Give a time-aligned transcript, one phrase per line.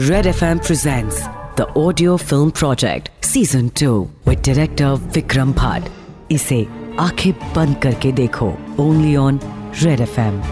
[0.00, 1.18] Red FM presents
[1.58, 5.88] the audio film project season 2 with director Vikram Bhatt.
[6.30, 6.66] इसे
[7.00, 8.48] आँखें बंद करके देखो।
[8.80, 9.40] ऑन
[9.82, 10.42] रेड एफ़ एम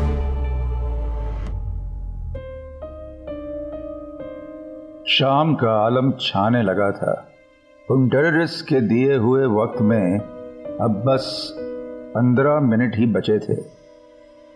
[5.09, 7.29] शाम का आलम छाने लगा था।
[7.91, 10.19] उन टेररिस्ट के दिए हुए वक्त में
[10.81, 11.55] अब बस
[12.15, 13.61] पंद्रह मिनट ही बचे थे।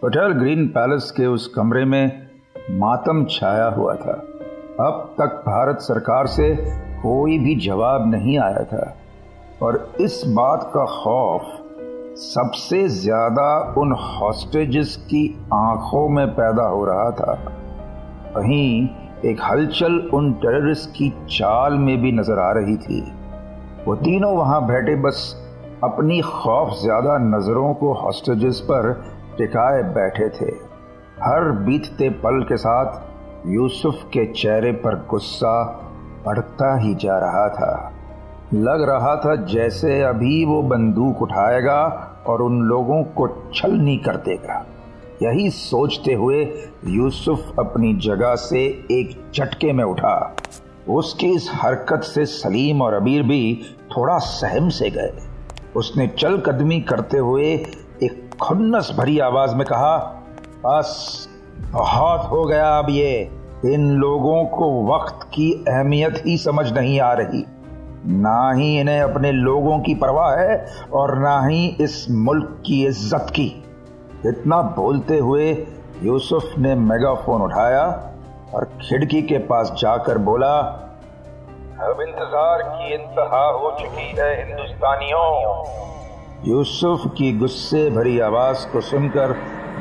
[0.02, 2.26] होटल ग्रीन पैलेस के उस कमरे में
[2.70, 4.34] मातम छाया हुआ था।
[4.80, 6.54] अब तक भारत सरकार से
[7.02, 8.94] कोई भी जवाब नहीं आया था।
[9.62, 15.22] और इस बात का खौफ सबसे ज़्यादा उन हॉस्टेजेस की
[15.54, 17.32] आँखों में पैदा हो रहा था।
[18.36, 18.88] वहीं
[19.24, 23.00] एक हलचल उन टेररिस्ट की चाल में भी नज़र आ रही थी।
[23.86, 25.24] वो तीनों वहाँ बैठे बस
[25.84, 28.92] अपनी खौफ ज़्यादा नज़रों को हॉस्टेजेस पर
[29.38, 30.50] टिकाए बैठे थे।
[31.22, 33.06] हर बीतते पल के साथ
[33.48, 35.84] यूसुफ के चेहरे पर गुस्सा
[36.26, 37.92] बढ़ता ही जा रहा था।
[38.54, 44.66] लग रहा था जैसे अभी वो बंदूक उठाएगा और उन लोगों को छलनी कर देगा।
[45.22, 46.52] यही सोचते हुए
[46.86, 50.36] यूसुफ अपनी जगह से एक झटके में उठा।
[50.88, 53.60] उसकी इस हरकत से सलीम और अबीर भी
[53.96, 55.12] थोड़ा सहम से गए।
[55.76, 57.46] उसने चल कदमी करते हुए
[58.02, 59.96] एक खुन्नस भरी आवाज़ में कहा,
[60.66, 61.28] बस,
[61.72, 67.12] बहुत हो गया अब ये। इन लोगों को वक्त की अहमियत ही समझ नहीं आ
[67.12, 67.44] रही।
[68.06, 70.58] ना ही इन्हें अपने लोगों की परवाह है
[70.92, 73.46] और ना ही इस मुल्क की इज़्ज़त की।
[74.26, 75.50] इतना बोलते हुए
[76.02, 77.84] यूसुफ ने मेगाफोन उठाया
[78.54, 80.54] और खिड़की के पास जाकर बोला,
[81.80, 85.26] अब इंतज़ार की इंतहा हो चुकी है हिंदुस्तानियों।
[86.46, 89.32] यूसुफ की गुस्से भरी आवाज़ को सुनकर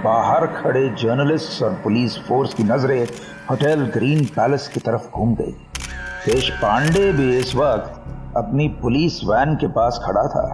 [0.03, 3.07] बाहर खड़े जर्नलिस्ट और पुलिस फोर्स की नज़रें
[3.49, 5.51] होटल ग्रीन पैलेस की तरफ़ घूम गई।
[6.25, 10.47] देश पांडे भी इस वक्त अपनी पुलिस वैन के पास खड़ा था।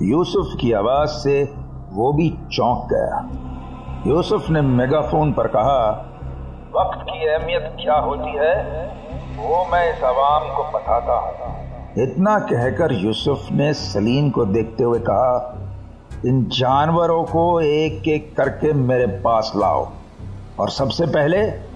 [0.00, 1.42] यूसुफ की आवाज़ से
[1.92, 3.18] वो भी चौंक गया।
[4.06, 5.90] यूसुफ ने मेगाफोन पर कहा,
[6.76, 8.54] वक्त की अहमियत क्या होती है,
[9.38, 14.98] वो मैं इस आवाम को बताता हूँ। इतना कहकर यूसुफ ने सलीम को देखते हुए
[14.98, 15.56] कहा,
[16.26, 19.88] इन जानवरों को एक एक करके मेरे पास लाओ।
[20.60, 21.69] और सबसे पहले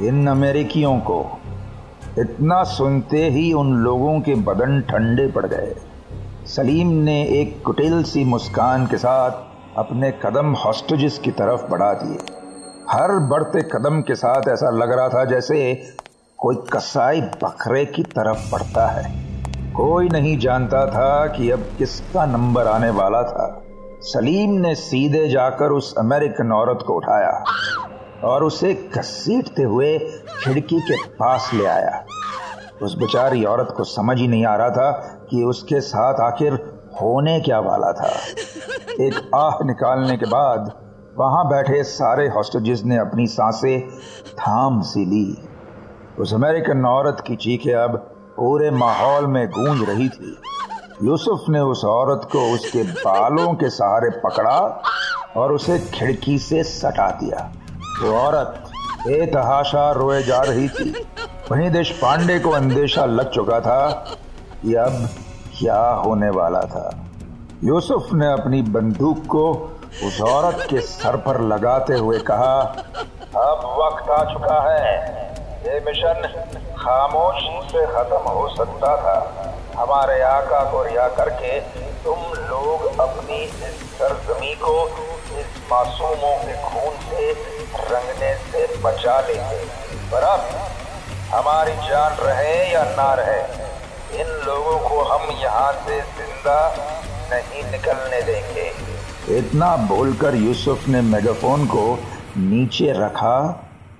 [0.00, 1.38] इन अमेरिकियों को।
[2.18, 5.76] इतना सुनते ही उन लोगों के बदन ठंडे पड़ गए।
[6.46, 9.30] सलीम ने एक कुटिल सी मुस्कान के साथ
[9.78, 12.18] अपने कदम हॉस्टेजेस की तरफ़ बढ़ा दिए।
[12.90, 15.82] हर बढ़ते कदम के साथ ऐसा लग रहा था जैसे
[16.38, 19.26] कोई कसाई बकरे की तरफ़ बढ़ता है।
[19.72, 23.62] कोई नहीं जानता था कि अब किसका नंबर आने वाला था।
[24.00, 27.44] सलीम ने सीधे जाकर उस अमेरिकन औरत को उठाया।
[28.24, 29.98] और उसे घसीटते हुए
[30.44, 32.04] खिड़की के पास ले आया।
[32.82, 34.90] उस बेचारी औरत को समझ ही नहीं आ रहा था
[35.30, 36.52] कि उसके साथ आखिर
[37.02, 38.10] होने क्या वाला था।
[39.00, 40.72] एक आह निकालने के बाद
[41.18, 43.88] वहाँ बैठे सारे हॉस्टेजेस ने अपनी साँसें
[44.32, 45.48] थाम सी ली।
[46.18, 47.96] उस अमेरिकन औरत की चीखें अब
[48.36, 50.36] पूरे माहौल में गूंज रही थी।
[51.04, 54.82] यूसुफ ने उस औरत को उसके बालों के सहारे पकड़ा
[55.36, 57.52] और उसे खिड़की से सटा दिया।
[58.00, 58.62] वो औरत
[59.00, 60.90] बेतहाशा रोए जा रही थी।
[61.50, 63.88] वहीं देश पांडे को अंदेशा लग चुका था
[64.62, 65.08] कि अब
[65.58, 66.90] क्या होने वाला था।
[67.64, 69.44] यूसुफ ने अपनी बंदूक को
[70.06, 72.54] उस औरत के सर पर लगाते हुए कहा,
[73.36, 74.90] अब वक्त आ चुका है।
[75.66, 76.22] ये मिशन
[76.78, 79.16] खामोशी से खत्म हो सकता था।
[79.76, 81.58] हमारे आका को रिहा करके
[82.04, 84.74] तुम लोग अपनी इस सरजमी को
[85.40, 87.32] इस मासूमों के खून से,
[87.90, 89.64] रंगने से बचा लेंगे।
[90.12, 90.48] अब
[91.30, 93.40] हमारी जान रहे या ना रहे,
[94.20, 96.58] इन लोगों को हम यहाँ से ज़िंदा
[97.32, 98.66] नहीं निकलने देंगे।
[99.38, 101.86] इतना बोलकर यूसुफ ने मेगाफोन को
[102.36, 103.38] नीचे रखा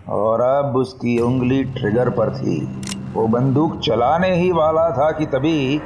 [0.08, 2.60] और अब उसकी उंगली ट्रिगर पर थी।
[3.14, 5.78] वो बंदूक चलाने ही वाला था कि तभी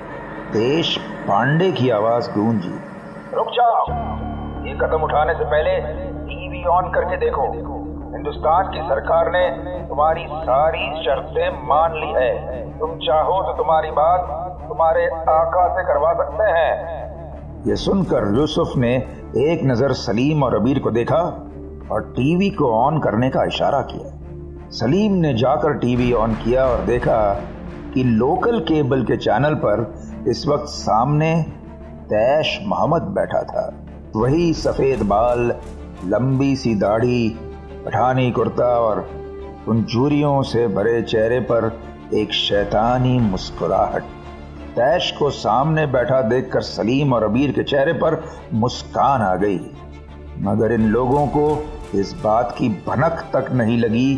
[0.53, 0.97] देश
[1.29, 2.79] पांडे की आवाज़ गूंजी।
[3.37, 3.85] रुक जाओ।
[4.81, 5.77] कदम उठाने से पहले
[6.27, 7.47] टीवी ऑन करके देखो।
[8.13, 9.45] हिंदुस्तान की सरकार ने
[9.89, 12.33] तुम्हारी सारी शर्तें मान ली है।
[12.79, 14.21] तुम चाहो तो तुम्हारी बात
[14.69, 16.73] तुम्हारे आका से करवा सकते हैं।
[17.67, 18.95] ये सुनकर यूसुफ ने
[19.43, 21.23] एक नज़र सलीम और अबीर को देखा
[21.93, 26.85] और टीवी को ऑन करने का इशारा किया। सलीम ने जाकर टीवी ऑन किया और
[26.85, 27.19] देखा
[27.95, 29.83] कि लोकल केबल के चैनल पर
[30.29, 31.35] इस वक्त सामने
[32.05, 33.67] तैश मोहम्मद बैठा था।
[34.17, 35.41] वही सफ़ेद बाल,
[36.05, 37.29] लंबी सी दाढ़ी,
[37.87, 39.11] पठानी कुर्ता और
[39.69, 41.81] उन चूरियों से भरे चेहरे पर
[42.15, 44.03] एक शैतानी मुस्कुराहट।
[44.71, 48.23] तैश को सामने बैठा देखकर सलीम और अबीर के चेहरे पर
[48.53, 49.61] मुस्कान आ गई।
[50.39, 54.15] मगर इन लोगों को इस बात की भनक तक नहीं लगी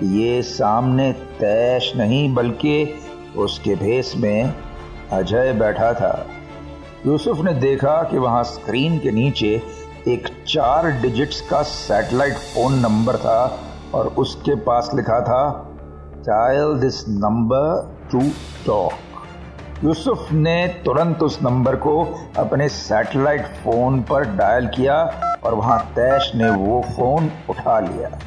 [0.00, 2.94] कि ये सामने तैश नहीं, बल्कि
[3.36, 4.54] उसके भेस में
[5.12, 6.26] अजय बैठा था।
[7.06, 9.62] यूसुफ ने देखा कि वहाँ स्क्रीन के नीचे
[10.08, 13.58] एक चार डिजिट्स का सैटेलाइट फ़ोन नंबर था
[13.94, 15.42] और उसके पास लिखा था
[16.18, 18.20] dial this number to
[18.66, 22.08] talk Yusuf ने तुरंत उस नंबर को
[22.38, 25.02] अपने सैटेलाइट फ़ोन पर डायल किया
[25.44, 28.18] और वहाँ तैश ने वो फ़ोन उठा लिया।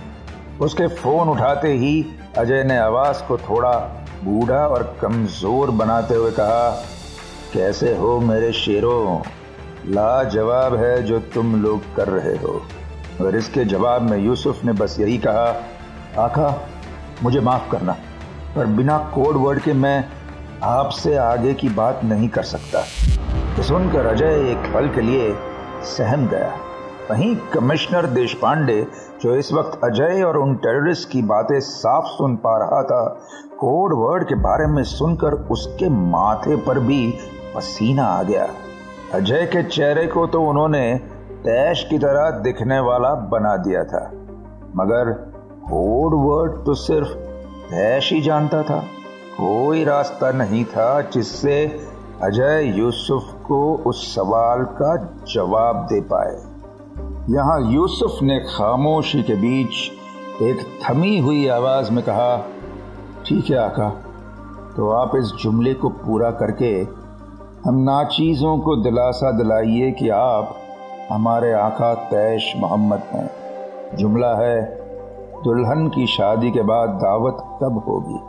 [0.62, 2.06] उसके फ़ोन उठाते ही
[2.38, 3.78] अजय ने आवाज़ को थोड़ा
[4.24, 6.84] बूढ़ा और कमज़ोर बनाते हुए कहा
[7.54, 9.22] कैसे हो मेरे शेरों?
[9.86, 12.62] लाजवाब है जो तुम लोग कर रहे हो।
[13.22, 15.46] और इसके जवाब में यूसुफ ने बस यही कहा,
[16.24, 16.68] आका,
[17.24, 17.96] मुझे माफ़ करना,
[18.56, 20.06] पर बिना कोड वर्ड के मैं
[20.64, 22.82] आपसे आगे की बात नहीं कर सकता।
[23.56, 25.34] तो सुनकर अजय एक पल के लिए
[25.86, 26.54] सहम गया।
[27.12, 28.88] वहीं कमिश्नर देश पांडे
[29.22, 33.04] जो इस वक्त अजय और उन टेररिस्ट की बातें साफ़ सुन पा रहा था,
[33.60, 37.14] कोड वर्ड के बारे में सुनकर उसके माथे पर भी
[37.56, 38.48] पसीना आ गया।
[39.14, 40.84] अजय के चेहरे को तो उन्होंने
[41.44, 44.06] तैश की तरह दिखने वाला बना दिया था,
[44.76, 45.12] मगर
[45.64, 47.10] कोड वर्ड तो सिर्फ़
[47.70, 48.80] तैश ही जानता था।
[49.34, 51.64] कोई रास्ता नहीं था जिससे
[52.24, 54.96] अजय यूसुफ को उस सवाल का
[55.34, 56.36] जवाब दे पाए।
[57.30, 62.38] यहाँ यूसुफ ने खामोशी के बीच एक थमी हुई आवाज़ में कहा,
[63.26, 63.90] ठीक है आका
[64.76, 66.72] तो आप इस जुमले को पूरा करके
[67.66, 70.60] हम नाचीज़ों को दिलासा दिलाइए कि आप
[71.12, 73.32] हमारे आका तैश मोहम्मद हैं।
[73.98, 74.62] जुमला है,
[75.44, 78.20] दुल्हन की शादी के बाद दावत कब होगी?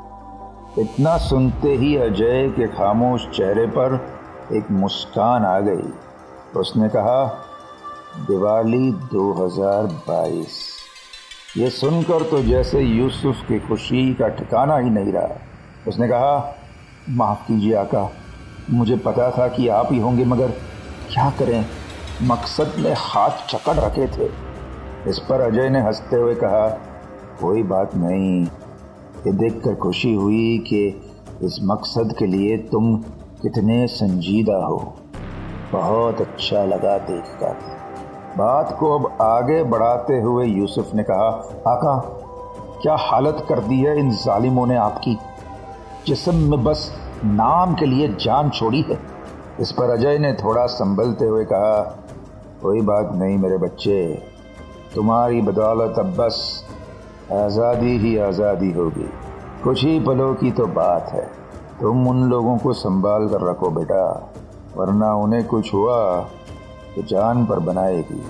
[0.82, 4.06] इतना सुनते ही अजय के खामोश चेहरे पर
[4.53, 5.93] एक मुस्कान आ गई।
[6.56, 7.25] उसने कहा,
[8.19, 10.77] दिवाली 2022
[11.56, 15.37] ये सुनकर तो जैसे यूसुफ की खुशी का ठिकाना ही नहीं रहा।
[15.88, 16.55] उसने कहा,
[17.11, 18.11] माफ़ कीजिए आका
[18.70, 20.50] मुझे पता था कि आप ही होंगे, मगर
[21.12, 21.67] क्या करें?
[22.22, 24.31] मकसद में हाथ चकड़ रखे थे।
[25.11, 26.69] इस पर अजय ने हँसते हुए कहा,
[27.40, 28.44] कोई बात नहीं।
[29.26, 31.11] ये देखकर खुशी हुई कि
[31.43, 32.96] इस मकसद के लिए तुम
[33.43, 34.94] कितने संजीदा हो।
[35.72, 37.52] बहुत अच्छा लगा देखकर।
[38.38, 41.26] बात को अब आगे बढ़ाते हुए यूसुफ ने कहा,
[41.69, 42.17] आका,
[42.82, 45.19] क्या हालत कर दी है इन जालिमों ने आपकी?
[46.06, 48.99] जिसम में बस नाम के लिए जान छोड़ी है।
[49.61, 51.81] इस पर अजय ने थोड़ा संभलते हुए कहा,
[52.62, 54.02] कोई बात नहीं मेरे बच्चे,
[54.94, 56.38] तुम्हारी बदौलत अब बस
[57.32, 59.08] आज़ादी ही आज़ादी होगी।
[59.64, 61.25] कुछ ही पलों की तो बात है।
[61.81, 64.05] तुम उन लोगों को संभाल कर रखो बेटा,
[64.76, 65.99] वरना उन्हें कुछ हुआ
[66.94, 68.22] तो जान पर बनाएगी।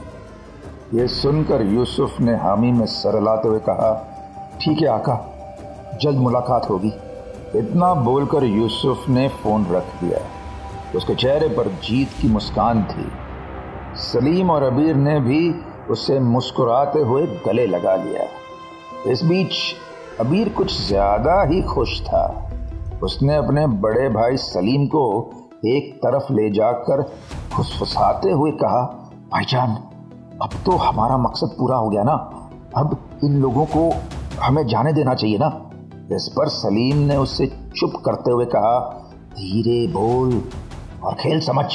[0.95, 3.93] ये सुनकर यूसुफ ने हामी में सर लाते हुए कहा,
[4.63, 5.19] ठीक है, आका,
[6.03, 6.93] जल्द मुलाकात होगी।
[7.57, 10.19] इतना बोलकर यूसुफ ने फ़ोन रख दिया।
[10.97, 13.07] उसके चेहरे पर जीत की मुस्कान थी।
[14.01, 15.41] सलीम और अबीर ने भी
[15.91, 18.27] उसे मुस्कुराते हुए गले लगा लिया।
[19.13, 19.55] इस बीच
[20.21, 22.25] अबीर कुछ ज़्यादा ही खुश था।
[23.03, 25.05] उसने अपने बड़े भाई सलीम को
[25.67, 27.03] एक तरफ़ ले जाकर
[27.53, 28.83] फुसफुसाते हुए कहा
[29.33, 29.77] भाईजान
[30.43, 32.15] अब तो हमारा मकसद पूरा हो गया ना।
[32.77, 33.91] अब इन लोगों को
[34.43, 35.49] हमें जाने देना चाहिए ना।
[36.17, 38.79] इस पर सलीम ने उससे चुप करते हुए कहा,
[39.33, 40.43] धीरे बोल
[41.05, 41.67] और खेल समझ।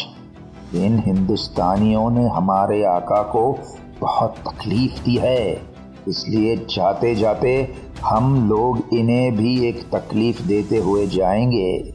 [0.75, 3.59] इन हिंदुस्तानियों ने हमारे आका को
[4.01, 5.61] बहुत तकलीफ़ दी है।
[6.07, 11.93] इसलिए जाते जाते हम लोग इन्हें भी एक तकलीफ़ देते हुए जाएँगे।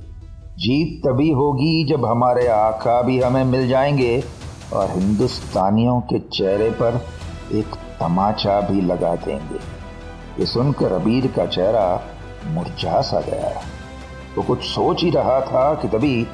[0.59, 4.25] जीत तभी होगी जब हमारे आका भी हमें मिल जाएँगे
[4.73, 7.07] और हिंदुस्तानियों के चेहरे पर
[7.53, 7.67] एक
[8.01, 9.59] तमाचा भी लगा देंगे।
[10.41, 12.03] ये सुनकर अबीर का चेहरा
[12.47, 13.61] मुरझा सा गया।
[14.37, 16.27] वो कुछ सोच ही रहा था कि तभी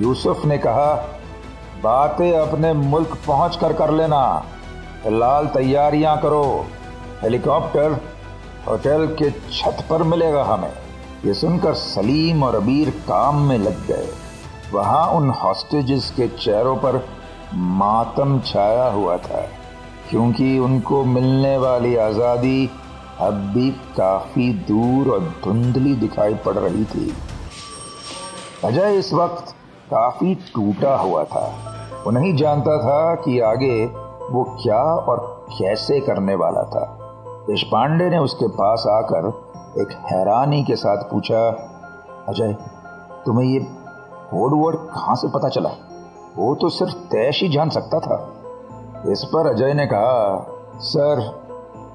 [0.00, 0.94] यूसुफ ने कहा,
[1.82, 4.22] बातें अपने मुल्क पहुँच कर कर लेना।
[5.02, 6.44] फ़िलहाल तैयारियाँ करो।
[7.22, 8.00] हेलीकॉप्टर
[8.68, 10.72] होटल के छत पर मिलेगा हमें।
[11.24, 14.08] ये सुनकर सलीम और अबीर काम में लग गए।
[14.72, 17.04] वहाँ उन हॉस्टेजेस के चेहरों पर
[17.54, 19.40] मातम छाया हुआ था,
[20.10, 22.70] क्योंकि उनको मिलने वाली आज़ादी
[23.20, 27.14] अब भी काफ़ी दूर और धुंधली दिखाई पड़ रही थी।
[28.64, 29.54] अजय इस वक्त
[29.90, 31.54] काफ़ी टूटा हुआ था।
[32.04, 33.86] वो नहीं जानता था कि आगे
[34.30, 36.98] वो क्या और कैसे करने वाला था।
[37.46, 41.48] देश पांडे ने उसके पास आकर एक हैरानी के साथ पूछा,
[42.28, 42.56] अजय,
[43.26, 43.60] तुम्हें ये
[44.30, 45.70] कोड वर्ड कहाँ से पता चला?
[46.36, 48.32] वो तो सिर्फ़ तैश ही जान सकता था।
[49.12, 50.46] इस पर अजय ने कहा,
[50.78, 51.41] सर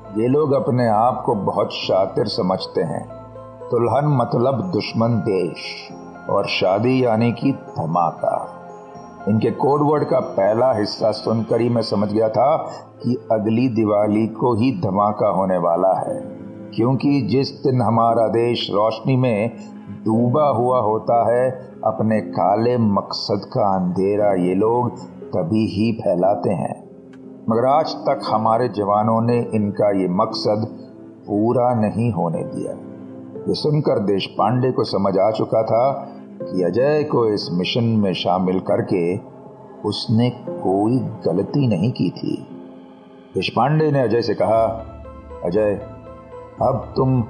[0.08, 3.04] ये लोग अपने आप को बहुत शातिर समझते हैं।
[3.72, 5.64] दुल्हन मतलब दुश्मन देश
[6.30, 8.38] और शादी यानी कि धमाका।
[9.28, 12.56] इनके कोडवर्ड का पहला हिस्सा सुनकर ही मैं समझ गया था
[13.04, 16.20] कि अगली दिवाली को ही धमाका होने वाला है,
[16.76, 19.58] क्योंकि जिस दिन हमारा देश रोशनी में
[20.06, 21.50] डूबा हुआ होता है,
[21.86, 24.98] अपने काले मकसद का अंधेरा ये लोग
[25.28, 26.87] तभी ही फैलाते हैं।
[27.50, 30.68] मगर आज तक हमारे जवानों ने इनका ये मकसद
[31.28, 32.72] पूरा नहीं होने दिया।
[33.48, 35.94] ये सुनकर देश पांडे को समझ आ चुका था
[36.44, 39.18] कि अजय को इस मिशन में शामिल करके
[39.88, 42.48] उसने कोई गलती नहीं की थी।
[43.36, 44.66] देश पांडे ने अजय से कहा,
[45.46, 45.74] अजय,
[46.62, 47.24] अब तुम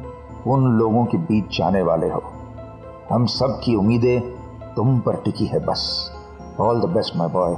[0.47, 2.23] उन लोगों के बीच जाने वाले हो।
[3.11, 4.21] हम सब की उम्मीदें
[4.75, 6.11] तुम पर टिकी है बस।
[6.59, 7.55] All the best my boy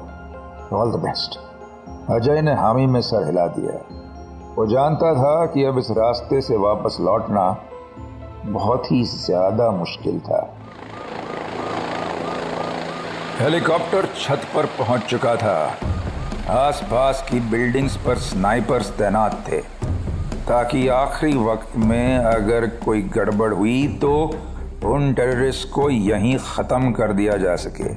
[0.73, 1.48] all the best
[2.11, 3.73] Ajay ने हामी में सर हिला दिया।
[4.55, 7.43] वो जानता था कि अब इस रास्ते से वापस लौटना
[8.45, 10.39] बहुत ही ज़्यादा मुश्किल था।
[13.39, 15.57] हेलीकॉप्टर छत पर पहुँच चुका था।
[16.51, 19.59] आसपास की बिल्डिंग्स पर स्नाइपर्स तैनात थे।
[20.47, 24.13] ताकि आखिरी वक्त में अगर कोई गड़बड़ हुई तो
[24.85, 27.93] उन टेररिस्ट को यहीं ख़त्म कर दिया जा सके।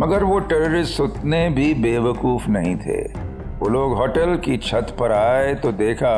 [0.00, 3.21] मगर वो टेररिस्ट उतने भी बेवकूफ़ नहीं थे।
[3.62, 6.14] वो लोग होटल की छत पर आए तो देखा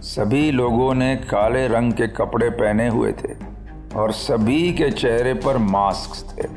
[0.00, 3.34] सभी लोगों ने काले रंग के कपड़े पहने हुए थे
[3.96, 6.48] और सभी के चेहरे पर मास्क थे।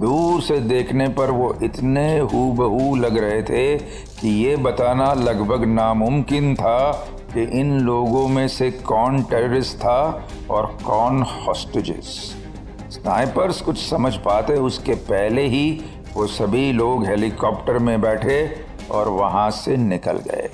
[0.00, 3.78] दूर से देखने पर वो इतने हूबहू लग रहे थे
[4.20, 6.92] कि ये बताना लगभग नामुमकिन था
[7.34, 12.36] कि इन लोगों में से कौन टेररिस्ट था और कौन हॉस्टेजेस
[12.90, 15.80] स्नाइपर्स कुछ समझ पाते उसके पहले ही
[16.14, 20.48] वो सभी लोग हेलीकॉप्टर में बैठे और वहाँ से निकल गए।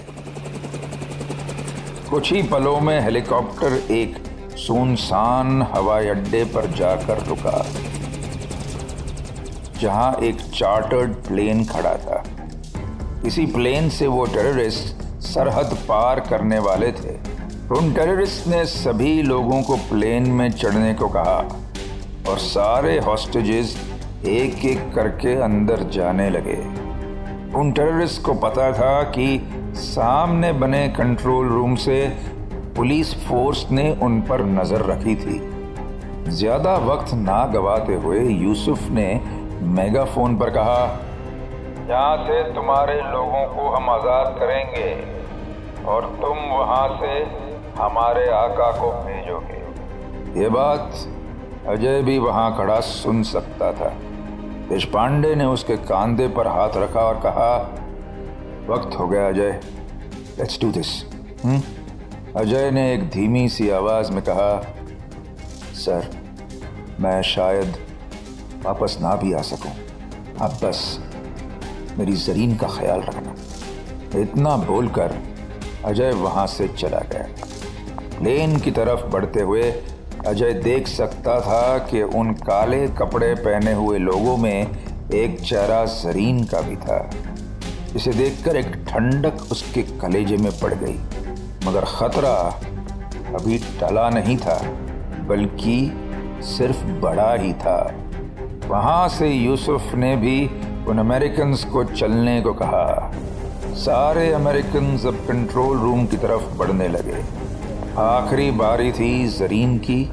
[2.11, 4.17] कुछ ही पलों में हेलीकॉप्टर एक
[4.59, 7.65] सुनसान हवाई अड्डे पर जाकर रुका,
[9.81, 12.23] जहाँ एक चार्टर्ड प्लेन खड़ा था।
[13.27, 17.15] इसी प्लेन से वो टेररिस्ट सरहद पार करने वाले थे।
[17.75, 21.39] उन टेररिस्ट ने सभी लोगों को प्लेन में चढ़ने को कहा
[22.29, 23.77] और सारे हॉस्टेजेस
[24.27, 26.82] एक एक करके अंदर जाने लगे।
[27.57, 29.27] उन टेररिस्ट को पता था कि
[29.77, 31.97] सामने बने कंट्रोल रूम से
[32.77, 35.39] पुलिस फोर्स ने उन पर नज़र रखी थी।
[36.31, 39.09] ज़्यादा वक्त ना गवाते हुए यूसुफ ने
[39.75, 40.85] मेगाफोन पर कहा
[41.89, 44.91] यहाँ से तुम्हारे लोगों को हम आज़ाद करेंगे
[45.87, 47.13] और तुम वहाँ से
[47.79, 50.93] हमारे आका को भेजोगे। ये बात
[51.69, 53.93] अजय भी वहाँ खड़ा सुन सकता था।
[54.69, 57.57] देश पांडे ने उसके कांधे पर हाथ रखा और कहा,
[58.69, 59.61] वक्त हो गया, Ajay.
[60.39, 61.03] Let's do this
[62.37, 64.75] Ajay ने एक धीमी सी आवाज़ में कहा,
[65.75, 66.11] सर,
[67.01, 67.77] मैं शायद
[68.65, 69.73] वापस ना भी आ सकूँ।
[70.41, 70.99] अब बस
[71.99, 73.35] मेरी जरीन का ख्याल रखना।
[74.21, 75.15] इतना बोलकर
[75.85, 77.27] अजय वहाँ से चला गया।
[78.19, 79.71] प्लेन की तरफ़ बढ़ते हुए
[80.27, 84.67] अजय देख सकता था कि उन काले कपड़े पहने हुए लोगों में
[85.15, 87.11] एक चेहरा जरीन का भी था।
[87.97, 90.99] इसे देखकर एक ठंडक उसके कलेजे में पड़ गई,
[91.67, 92.35] मगर खतरा
[93.35, 94.61] अभी टला नहीं था,
[95.29, 95.77] बल्कि
[96.43, 97.95] सिर्फ़ बड़ा ही था।
[98.67, 100.51] वहाँ से यूसुफ ने भी
[100.89, 103.13] उन अमेरिकन को चलने को कहा।
[103.77, 107.42] सारे अमेरिकन अब कंट्रोल रूम की तरफ़ बढ़ने लगे।
[107.99, 110.11] आखिरी बारी थी जरीन की,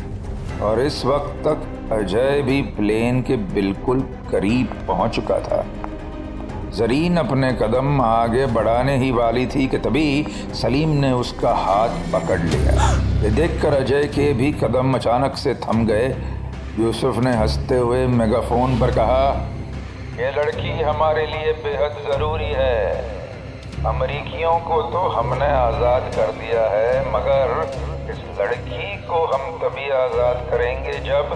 [0.61, 3.99] और इस वक्त तक अजय भी प्लेन के बिल्कुल
[4.31, 5.65] करीब पहुँच चुका था।
[6.75, 12.39] जरीन अपने कदम आगे बढ़ाने ही वाली थी कि तभी सलीम ने उसका हाथ पकड़
[12.39, 12.89] लिया।
[13.23, 16.07] ये देखकर अजय के भी कदम अचानक से थम गए।
[16.79, 19.49] यूसुफ ने हँसते हुए मेगाफोन पर कहा,
[20.19, 23.18] ये लड़की हमारे लिए बेहद ज़रूरी है।
[23.87, 27.51] अमरीकियों को तो हमने आज़ाद कर दिया है मगर
[28.11, 31.31] इस लड़की को हम तभी आज़ाद करेंगे जब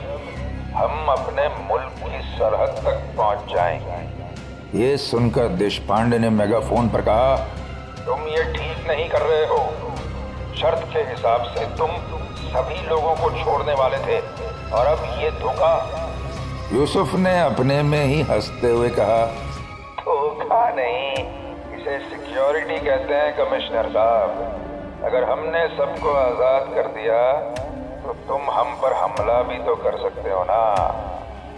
[0.76, 7.02] हम अपने मुल्क की सरहद तक पहुँच जाएँगे। ये सुनकर देश पांडे ने मेगाफोन पर
[7.02, 7.36] कहा
[8.06, 9.64] तुम ये ठीक नहीं कर रहे हो।
[10.58, 11.96] शर्त के हिसाब से तुम
[12.50, 14.20] सभी लोगों को छोड़ने वाले थे
[14.72, 15.76] और अब ये धोखा।
[16.74, 19.26] यूसुफ ने अपने में ही हँसते हुए कहा
[20.00, 21.13] धोखा नहीं।
[21.84, 27.18] इसे सिक्योरिटी कहते हैं, कमिश्नर साहब। अगर हमने सबको आज़ाद कर दिया
[28.04, 30.62] तो तुम हम पर हमला भी तो कर सकते हो ना।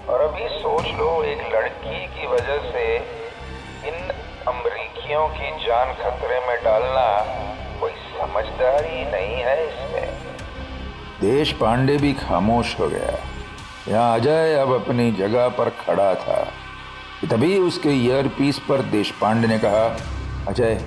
[0.10, 2.86] और अभी सोच लो, एक लड़की की वजह से
[3.90, 4.10] इन
[4.48, 7.06] अमरीकियों की जान खतरे में डालना
[7.80, 10.10] कोई समझदारी नहीं है इसमें।
[11.22, 13.16] देश पांडे भी खामोश हो गया।
[13.88, 16.44] यहाँ अजय अब अपनी जगह पर खड़ा था।
[17.30, 19.88] तभी उसके ईयर पीस पर देश पांडे ने कहा
[20.48, 20.80] अजय,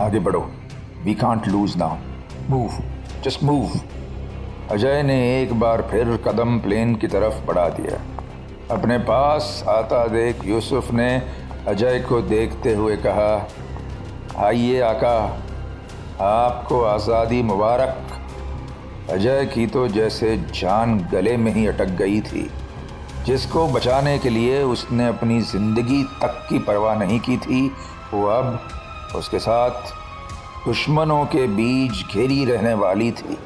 [0.00, 0.40] आगे बढ़ो।
[1.04, 1.96] We can't lose now
[2.50, 2.72] move
[3.24, 3.70] just move
[4.70, 8.00] Ajay ने एक बार फिर कदम प्लेन की तरफ़ बढ़ा दिया।
[8.70, 11.08] अपने पास आता देख यूसुफ ने
[11.68, 13.48] अजय को देखते हुए कहा
[14.46, 15.16] आइए आका,
[16.22, 17.96] आपको आज़ादी मुबारक.
[19.10, 22.48] अजय की तो जैसे जान गले में ही अटक गई थी।
[23.26, 27.70] जिसको बचाने के लिए उसने अपनी ज़िंदगी तक की परवाह नहीं की थी
[28.14, 28.68] वो अब
[29.16, 29.92] उसके साथ
[30.66, 33.36] दुश्मनों के बीच घेरी रहने वाली थी।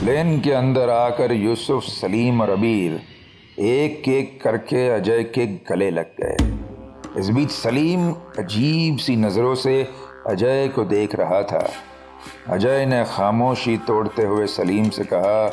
[0.00, 3.00] प्लेन के अंदर आकर यूसुफ, सलीम और अबीर
[3.60, 6.36] एक एक करके अजय के गले लग गए।
[7.20, 9.82] इस बीच सलीम अजीब सी नज़रों से
[10.26, 11.68] अजय को देख रहा था।
[12.48, 15.48] अजय ने खामोशी तोड़ते हुए सलीम से कहा,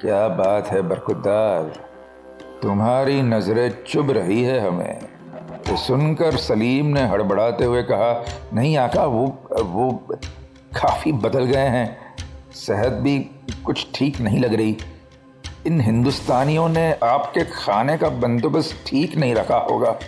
[0.00, 1.89] क्या बात है बरकुदार
[2.62, 5.00] तुम्हारी नज़रें चुभ रही है हमें।
[5.66, 8.24] तो सुनकर सलीम ने हड़बड़ाते हुए कहा,
[8.54, 9.90] नहीं आका, वो वो
[10.76, 12.14] काफ़ी बदल गए हैं।
[12.54, 13.18] सेहत भी
[13.64, 14.76] कुछ ठीक नहीं लग रही।
[15.66, 19.98] इन हिंदुस्तानियों ने आपके खाने का बंदोबस्त ठीक नहीं रखा होगा।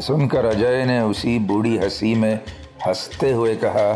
[0.00, 2.40] सुनकर अजय ने उसी बूढ़ी हँसी में
[2.86, 3.92] हँसते हुए कहा,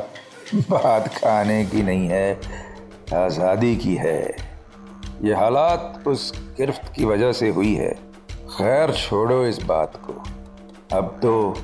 [0.55, 2.41] बात खाने की नहीं है,
[3.15, 4.54] आज़ादी की है।
[5.23, 7.93] ये हालात उस गिरफ्त की वजह से हुई है।
[8.51, 10.13] खैर छोड़ो इस बात को।
[10.97, 11.55] अब तो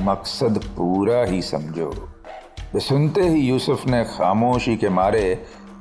[0.00, 1.92] मकसद पूरा ही समझो।
[2.78, 5.22] सुनते ही यूसुफ ने खामोशी के मारे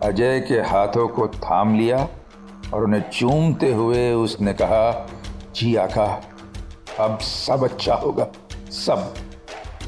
[0.04, 2.08] अजय के हाथों को थाम लिया
[2.74, 5.08] और उन्हें चूमते हुए उसने कहा,
[5.56, 6.06] जी आका,
[7.00, 8.28] अब सब अच्छा होगा,
[8.72, 9.14] सब।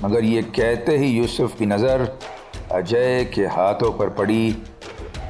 [0.04, 2.08] मगर ये कहते ही यूसुफ की नज़र
[2.72, 4.56] अजय के हाथों पर पड़ी।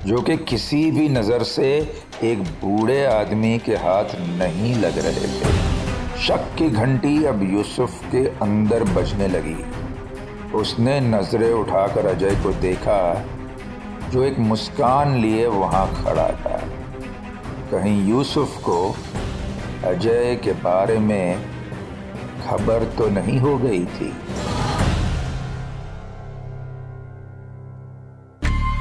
[0.06, 1.68] जो कि किसी भी नज़र से
[2.24, 5.52] एक बूढ़े आदमी के हाथ नहीं लग रहे थे।
[6.22, 9.56] शक की घंटी अब यूसुफ के अंदर बजने लगी।
[10.58, 13.02] उसने नज़रें उठाकर अजय को देखा,
[14.12, 16.58] जो एक मुस्कान लिए वहाँ खड़ा था।
[17.72, 18.80] कहीं यूसुफ को
[19.86, 21.44] अजय के बारे में
[22.42, 24.14] खबर तो नहीं हो गई थी।